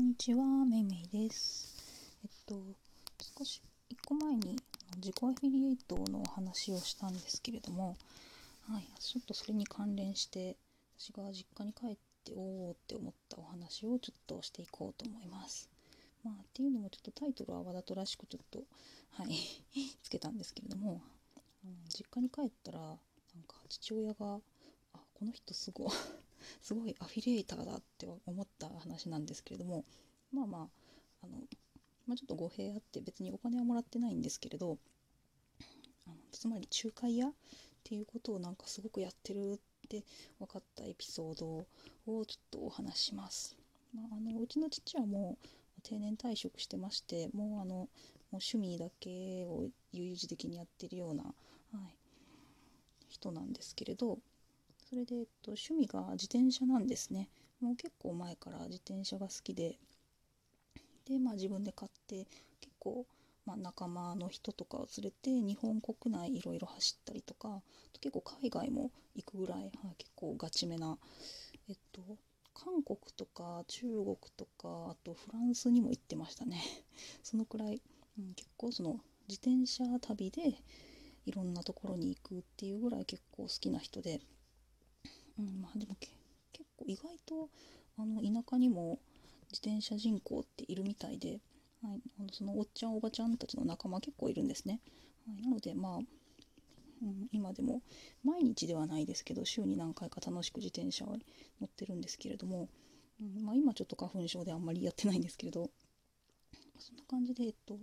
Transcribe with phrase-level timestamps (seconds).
[0.00, 2.16] んにちは、めいめいです。
[2.24, 2.54] えっと、
[3.38, 4.56] 少し、一個前に
[4.96, 7.98] 自己アフィリエイトのお話をしたんですけれども、
[8.66, 10.56] はい、ちょっとそれに関連して、
[10.98, 15.68] 私が実家に帰って、おーって思ったお話をちょっとしていこうと思います。
[16.24, 18.62] まあ、っていうのもちょっとタイトルはわざとらしくちょっと、
[19.10, 19.36] はい、
[20.02, 21.02] つけたんですけれども、
[21.64, 22.98] うん実家に帰ったら、なん
[23.46, 24.40] か父親が、
[24.94, 25.88] あ、この人すごい、
[26.62, 29.84] すごいアフィリエイターだって思った話なんですけれども
[30.32, 30.68] まあまあ
[31.24, 31.38] あの、
[32.06, 34.78] まあ、ちょっと語弊あって別にお金はもらってないんですけれど
[36.06, 37.32] あのつまり仲介屋っ
[37.84, 40.04] ていうことをなんかすごくやってるって
[40.38, 41.66] 分かったエピソードを
[42.06, 43.56] ちょっとお話します。
[43.94, 45.46] まあ、あのうちの父はもう
[45.82, 51.32] 定年退職してましてもうあのもう趣味だけを悠々自適にやってるような、は
[51.88, 51.96] い、
[53.08, 54.18] 人なんですけれど
[54.90, 57.28] それで、えっと、趣味が自転車なんですね。
[57.60, 59.78] もう結構前から自転車が好きで、
[61.06, 62.26] で、まあ自分で買って、
[62.60, 63.06] 結構、
[63.46, 67.62] まあ、仲間の人とかを連れて日本国内いろいろ走ったりとか、
[68.00, 70.98] 結構海外も行くぐらい、はい、結構ガチめな、
[71.68, 72.00] えっと、
[72.52, 76.60] 韓国とか中国とか、あとフランスにも行ってましたね。
[77.22, 77.80] そのくらい、
[78.18, 80.56] うん、結構その自転車旅で
[81.26, 84.20] いろんなところに行くっていうぐらい結構好きな人で、
[85.40, 85.96] うん、まあでも
[86.52, 87.48] 結構意外と
[87.98, 88.98] あの田舎にも
[89.50, 91.40] 自転車人口っているみたいで、
[91.82, 94.80] はい、あのそのおっちゃんおばちゃんたちの仲間結構いるんですね。
[95.26, 96.00] はい、なのでまあ、う
[97.04, 97.82] ん、今でも
[98.22, 101.16] 毎日ではないですけど週に何回か楽しく自転車を
[101.60, 102.68] 乗ってるんですけれども、
[103.20, 105.70] うんまあ、今ちょっと花粉症であんまりやってないんですけれど
[106.78, 107.78] そんな感じで、えっと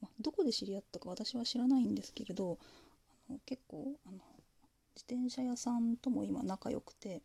[0.00, 2.58] まあ、どこで知り合ったか私は知らないんですけれど
[3.28, 4.18] あの結構あの
[4.94, 7.22] 自転車屋さんとも今仲良くて、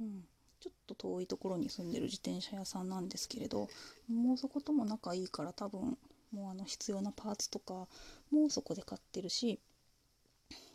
[0.00, 0.24] うん、
[0.60, 3.68] ちょっと遠いところに住んでる自転車屋さんなんですけれど
[4.08, 5.96] もうそことも仲いいから多分
[6.32, 7.86] もうあの必要なパーツとか
[8.30, 9.60] もうそこで買ってるし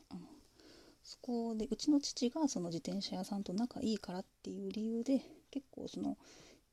[0.10, 0.22] あの
[1.04, 5.22] そこでうちの父がその自転車屋さんと仲いいからっていう理由で
[5.52, 6.18] 結構その、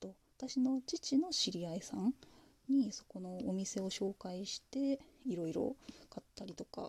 [0.03, 2.15] えっと、私の父の知り合いさん
[2.69, 5.75] にそこのお店を紹介していろいろ
[6.11, 6.89] 買ったりとか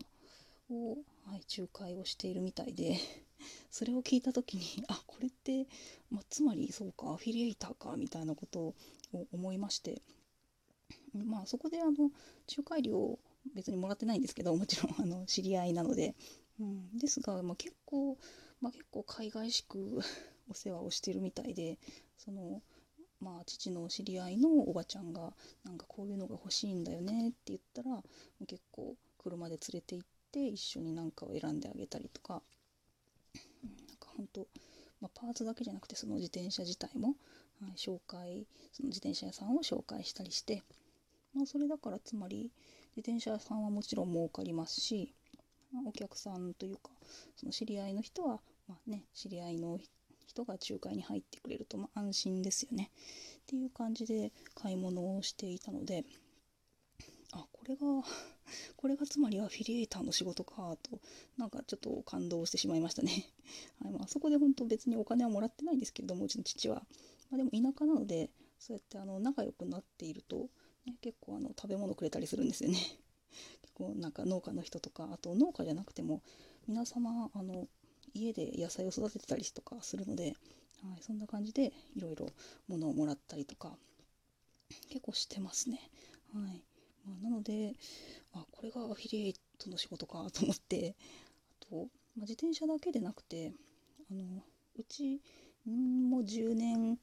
[0.69, 2.97] を、はい、仲介をしているみたいで
[3.71, 5.67] それを聞いた時にあこれって、
[6.09, 8.75] ま、つまりそうかアフィリエイターかみたいなことを
[9.31, 10.01] 思いまして
[11.13, 12.11] まあそこであの
[12.49, 13.19] 仲介料
[13.55, 16.15] 別にもらってないんですけどもちろんあの知り合いなので、
[16.59, 18.17] うん、ですが、ま、結構、
[18.61, 19.99] ま、結構海外しく
[20.49, 21.77] お世話をしてるみたいで
[22.17, 22.61] その
[23.19, 28.03] まあ父の知り合いのおばちゃんがなんかこういうのが欲しいんだよねって言ったら
[28.47, 32.41] 結構車で連れて行って一緒に何かを選んであげたりとか、
[33.63, 34.47] なんか本当、
[35.01, 37.15] まあ、パーツだけじゃなくてその自転車自体も、
[37.61, 40.63] はい、紹介その自転車屋さんを紹介したりして、
[41.33, 42.51] まあ、それだからつまり
[42.95, 45.13] 自転車屋さんはもちろん儲かりますし、
[45.73, 46.89] まあ、お客さんというか
[47.35, 49.79] その知り合いの人は、まあね、知り合いの
[50.27, 52.91] 人が仲介に入ってくれると、ま、安心ですよね。
[53.39, 56.05] っていう感じで買い物をしていたので
[57.31, 57.81] あこれが
[58.77, 60.99] これがつまりアフィリエイターの仕事かと
[61.37, 63.29] なんかちょっと感動してしまいましたね、
[63.79, 66.85] はいまあそこで本当別にお金はもらってないんですけれどもうちの父は、
[67.29, 70.49] まあ、でも田舎なのでそうやってあの仲良くなっていると、
[70.85, 72.77] ね、結構あの食べ物くれたりするんですよね。
[73.61, 76.21] 結構なんか農家の人とかあと農家じゃなくても
[76.67, 77.67] 皆様あの
[78.13, 80.35] 家で野菜を育ててたりとかするので、
[80.81, 82.27] はい、そんな感じでいろいろ
[82.67, 83.77] 物をもらったりとか
[84.89, 85.89] 結構してますね。
[86.33, 86.68] はい。
[87.05, 87.75] まあ、なので
[88.33, 90.95] あこれがアフィリエイトの仕事かと思って
[91.61, 91.87] あと、まあ、
[92.21, 93.53] 自転車だけでなくて
[94.11, 94.43] あの
[94.77, 95.21] うち
[95.65, 96.97] もう10年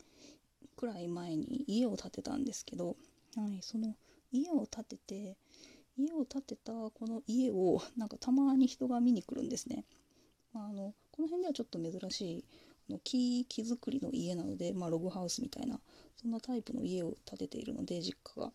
[0.77, 2.97] くらい前に家を建てたんですけど、
[3.37, 3.95] はい、その
[4.33, 5.37] 家を建てて
[5.99, 9.85] 家を建てたこの家をなんかたまに人が見に来るんですね。
[10.53, 12.45] まあ、あのこの辺ではちょっと珍しい
[12.91, 15.81] あの木木造りの家なので、まあ、ログハウスみたいな
[16.17, 18.53] そんなタイプの家を建てているので実家が。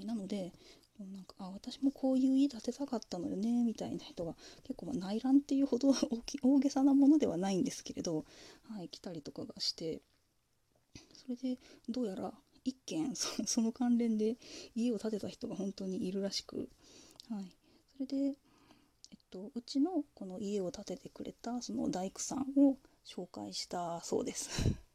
[0.00, 0.52] い、なので
[0.98, 5.92] なんかあ私もこういう家建てたかったのよねみたいな人が結構まあ内覧っていうほど
[6.42, 8.24] 大げさなものではないんですけれど、
[8.62, 10.00] はい、来たりとかがして
[11.12, 11.58] それで
[11.88, 12.32] どうやら
[12.64, 14.38] 一軒そ その関連で
[14.74, 16.70] 家を建てた人が本当にいるらしく、
[17.28, 17.52] はい、
[17.96, 18.34] それで、えっ
[19.30, 24.85] と、うちのこの家を建ててくれたその大工さんを紹介したそうです。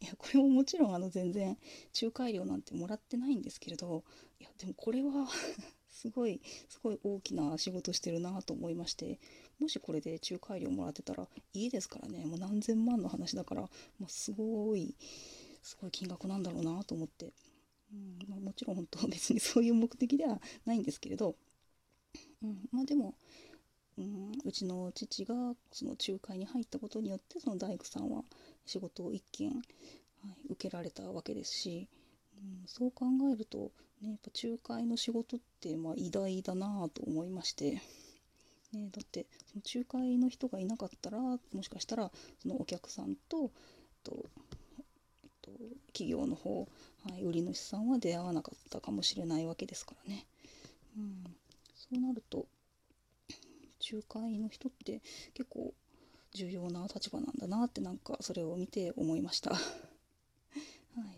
[0.00, 1.56] いやこれももちろんあの全然
[2.00, 4.04] 仲介料なんてもらってないんですけれど
[4.40, 5.28] いやでもこれは
[5.90, 9.18] すごいすごい大きな仕事してるなと思いまして
[9.58, 13.62] もしこれで仲介料もらってたら家ですからねもう何千万の話だから、
[13.98, 14.94] まあ、すごい
[15.62, 17.32] すごい金額なんだろうなと思って、
[17.92, 21.34] うんまあ、もちろん本当別にそういう目的ではないんですけれど、
[22.42, 23.14] うん、まあでも、
[23.98, 25.34] うん、うちの父が
[25.72, 28.22] その仲介に入ったことによってその大工さんは
[28.66, 29.62] 仕事を一件、はい、
[30.50, 31.88] 受けられたわけですし、
[32.36, 33.72] うん、そう考えると、
[34.02, 37.80] ね、やっぱ仲介の仕事ってまあ偉大だなと思いまして。
[38.72, 42.10] ね、だってその仲介の人がいなかったらもしかしたら
[42.40, 43.50] そのお客さんと
[44.04, 44.24] と
[45.42, 45.50] と
[45.88, 46.68] 企業の方、
[47.10, 50.26] はい、売り主さんは出会わなかったかもしれないわけですからね。
[50.96, 51.24] うん、
[51.74, 52.46] そうなると
[53.90, 55.00] 仲介の人って
[55.34, 55.74] 結構
[56.32, 59.50] 重要な立場なんだなってなんかそれを見て思いました。
[59.54, 59.60] はい、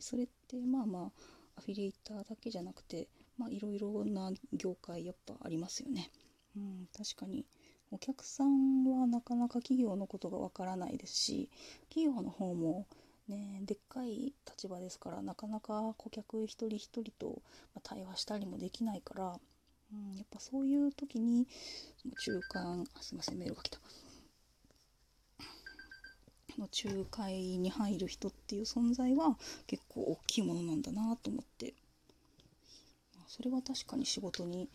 [0.01, 1.13] それってまあまあ
[1.57, 6.11] アフィリエイターだけじゃなくてまあいろいろな業界やっぱありますよね。
[6.57, 7.47] うん、確かに
[7.91, 11.49] お客さんはなかなか企業のことがわからないですし
[11.91, 12.87] 企業の方も
[13.29, 17.43] ねでっかい立場ですからなかなか顧客一人一人と
[17.83, 19.41] 対話したりもできないから、
[19.93, 21.47] うん、やっぱそういう時に
[22.19, 23.79] 中間あすいませんメールが来た
[26.59, 31.75] の仲介に入る人っていう存在は結構大きいものなんだなと思って
[33.33, 34.69] それは確かに仕事に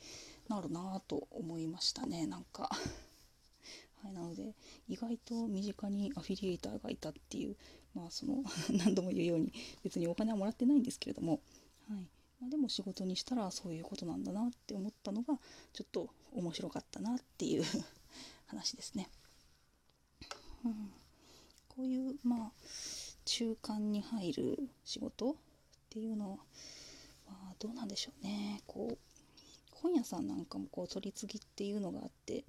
[0.49, 2.25] なるなと思いましたね。
[2.25, 2.71] なんか。
[4.01, 4.55] はい、なので
[4.87, 7.55] 意外と身近にアフィリエイターがいたっていう
[7.95, 8.43] まあその
[8.73, 9.51] 何度も言うように
[9.83, 11.41] 別にお金はもらってないんですけれども、
[11.87, 11.99] はい。
[12.39, 15.39] まあ、でも仕事にしたらそういうことなんだなって思ったのが
[15.73, 17.63] ちょっと面白かったなっていう
[18.47, 19.09] 話ですね。
[20.65, 20.93] うん、
[21.77, 22.51] こういうまあ
[23.23, 25.35] 中間に入る仕事っ
[25.91, 26.37] ていうのは、
[27.59, 28.63] どうなんでしょうね。
[28.65, 28.97] こう
[29.69, 32.43] 本屋さんなんかもこう取り次ぎっていうのがあって、えっ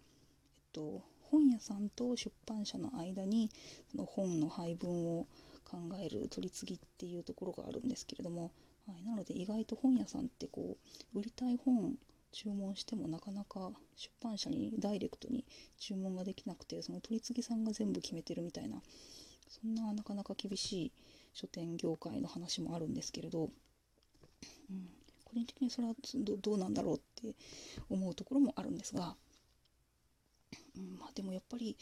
[0.73, 3.51] と、本屋さんと出版社の間に
[3.91, 5.27] その本の配分を
[5.67, 8.51] 考える取り次ぎっていうところがあるんですけれども、
[8.87, 10.79] はい、なので意外と本屋さんってこ
[11.15, 11.97] う売りたい本
[12.33, 15.45] 注文してもなかなか出版社にダイレクトに
[15.79, 18.83] 注文ができなくてその取り次ぎさんが全部決めてるみたいな
[19.49, 20.93] そんななかなか厳しい
[21.35, 24.89] 書店業界の話もあるんですけれど、うん、
[25.25, 25.95] 個人的にそれは
[26.43, 27.35] どうなんだろうって
[27.89, 29.15] 思うところもあるんですが、
[30.77, 31.77] うん、まあでもやっぱり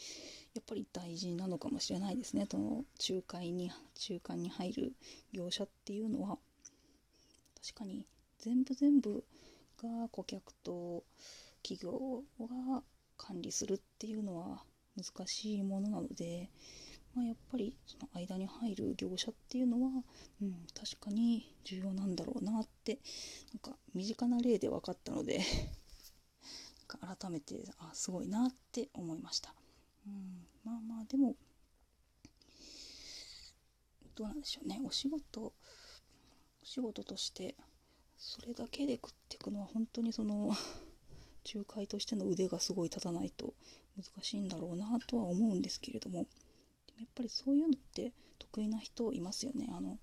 [0.53, 2.47] やっぱり大事なのかもしれないですね。
[2.49, 4.93] その仲介に中間に入る
[5.33, 6.37] 業者っていうのは
[7.61, 8.05] 確かに
[8.39, 9.23] 全部全部
[9.81, 11.03] が顧客と
[11.63, 12.81] 企業が
[13.17, 14.63] 管理するっていうのは
[14.95, 16.49] 難しいものなので、
[17.17, 19.89] まあ、やっぱりその間に入る業者っていうのは、
[20.39, 22.99] うん、確かに重要なんだろうなって
[23.51, 25.41] なんか身近な例で分かったので
[26.87, 29.55] 改めてあすごいなって思いました。
[30.05, 31.35] うん、まあまあでも
[34.13, 35.53] どうなんでしょうねお仕事お
[36.61, 37.55] 仕事として
[38.15, 40.55] それだけで食っていくのは本当にその
[41.51, 43.55] 仲介としての腕がすごい立たないと
[43.95, 46.27] 難しいんだろうなとは思うんですけれども
[46.99, 49.67] やっぱりそういうのって得意な人いますよね。
[49.71, 49.97] あの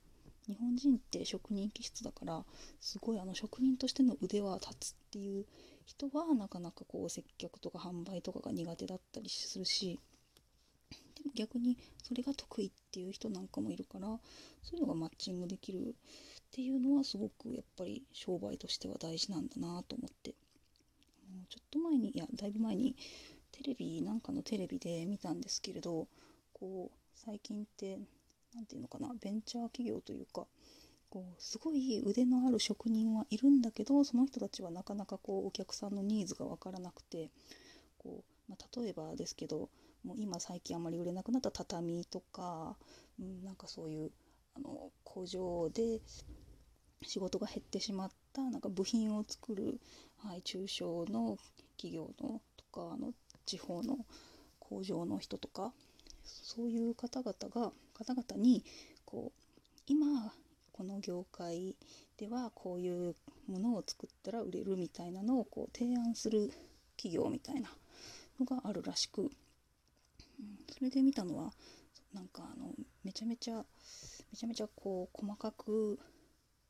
[0.46, 2.44] 日本人って職人気質だから
[2.80, 5.46] すごいあの職人としての腕は立つっていう
[5.86, 9.98] 人はなかなかこう接客とか販売とかが苦手だったりするし
[10.90, 14.06] でも逆にそれが得意っていう人なんかもいるから
[14.62, 15.92] そういうのがマッチングできるっ
[16.50, 20.34] ていうのはすごくやっぱり商売としては大事なんだなと思って。
[21.48, 22.96] ちょっと前にいやだいぶ前に
[23.52, 26.06] テレビなんかのテレビで見たんですけれど
[26.64, 27.98] こう最近って
[28.54, 30.46] 何て言うのかなベンチャー企業というか
[31.10, 37.30] こうすごい腕のある職人はいるんだけどその人たちはなかなかこうお客さんのニーズが分からなくて
[37.98, 39.68] こう、まあ、例えばですけど
[40.04, 42.76] もう今最近あまり売れなくなった畳とか、
[43.20, 44.10] うん、なんかそういう
[44.56, 46.00] あの工場で
[47.02, 49.78] 仕事が減ってしまったなんか部品を作る、
[50.16, 51.36] はい、中小の
[51.76, 53.12] 企業のとかあの
[53.44, 53.98] 地方の
[54.58, 55.74] 工場の人とか
[56.24, 58.64] そういう方々が方々に
[59.04, 59.40] こう
[59.86, 60.32] 今
[60.72, 61.76] この業界
[62.18, 63.14] ではこういう
[63.46, 66.50] ものを作ったら売れるみたいなのをこう提案する
[66.96, 67.70] 企業みたいな
[68.40, 69.30] のがあるらしく、うん、
[70.68, 71.52] それで見たのは
[72.12, 72.72] なんかあの
[73.04, 73.64] めちゃめちゃ
[74.32, 75.98] めちゃめちゃこう細かく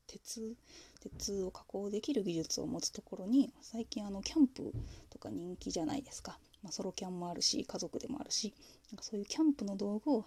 [0.07, 0.55] 鉄
[1.01, 4.73] 鉄を加工できる技術を持つところに最近あのキャンプ
[5.09, 6.39] とか人気じゃないですか。
[6.65, 8.51] まあ、ソロキャンもあるし家族でもあるし
[8.91, 10.25] なんかそういうキャンプの道具を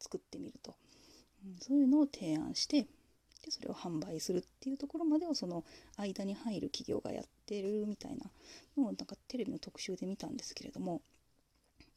[0.00, 0.74] 作ってみると、
[1.46, 2.88] うん、そういうのを提案してで
[3.50, 5.64] それを販売するっていうところまでをその
[5.96, 8.30] 間に入る企業がやってるみたいな。
[8.76, 11.02] のをなんかテレビの特集で見たんですけれども、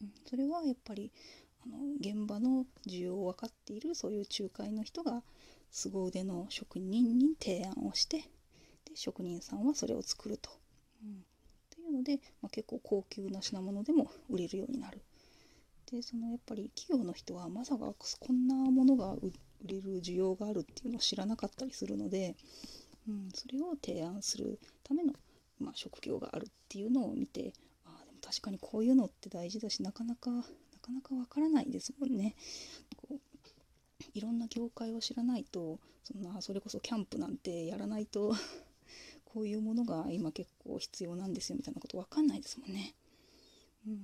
[0.01, 1.11] うん、それはやっぱり
[1.65, 5.23] あの現場の需要を分かっているそういう仲介の人が
[5.71, 8.17] 凄腕の職人に提案をして
[8.85, 10.51] で職人さんはそれを作ると。
[11.03, 11.25] うん、
[11.93, 15.01] ので、まあ、結構高級な品物でも売れるようになる。
[15.91, 19.31] でそのやっぱり企業の人はまさかこんなものが売
[19.65, 22.35] れる需要があるっていうのを知らなかったりするので、
[23.07, 25.13] うん、それを提案するための、
[25.59, 27.53] まあ、職業があるっていうのを見て
[27.85, 30.41] あでも確かにこういうのって大事だしなかなかな
[30.81, 32.35] かなかわからないですもんね。
[32.97, 33.19] こう
[34.13, 38.35] いろんな業界を知らないとそんなそれこそキャンプなんてやらないと
[39.33, 42.93] こういうものが今結構必要なんですよみたいなこと分かんないですもんね。
[43.87, 43.97] うん、っ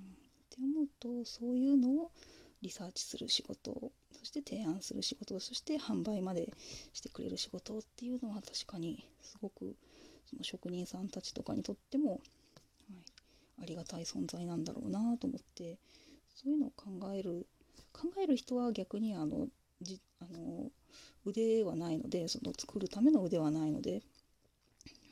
[0.50, 2.12] て思うとそういうのを
[2.62, 6.52] リサーチする仕事そして提案する仕事そして販売まで
[6.94, 9.76] してくれる仕事っていうのは確かにすごく
[10.30, 12.20] その職人さんたちとかにとっても、はい、
[13.64, 15.78] ありがたい存在なんだろうなと思って
[16.36, 17.46] そういうのを考える
[17.94, 19.48] 考える人は逆にあの
[19.82, 20.70] じあの
[21.26, 24.02] 腕はないのでその作るための腕はないので、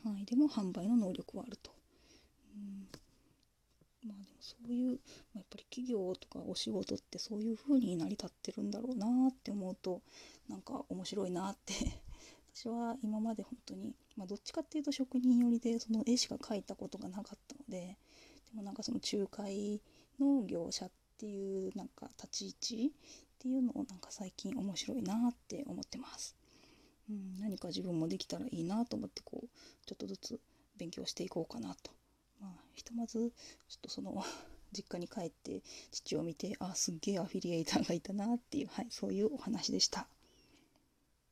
[0.08, 1.72] はい、でも販売の能力はあると。
[2.56, 2.88] うん
[4.08, 5.00] まあでもそういう、
[5.34, 10.02] ま、やっぱり企業とかお仕事ってそういう風に成り立ってるんだろうなって思うと
[10.48, 11.74] なんか面白いなって
[12.56, 17.98] 私は今まで本当に、まあ、どっちかっていうと職人寄りでその絵しか描いたことがなかったので
[18.50, 19.82] でもなんかその仲介
[20.20, 26.36] の業者っていうなんか立ち位置っていうのをなんか最近面白いなって思ってます。
[27.10, 29.48] うん、何か自分もできたらいいなと思ってこう
[29.86, 30.40] ちょっとずつ
[30.78, 31.92] 勉強していこうかなと。
[32.40, 33.32] まあ、ひとまず
[33.68, 34.24] ちょっとその
[34.74, 40.08] 実家に帰って父を見てあすっげえアフィリエイターがいたなっていう、はい、そういうお話でした。